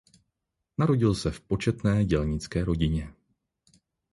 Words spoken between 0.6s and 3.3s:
Narodil se v početné dělnické rodině.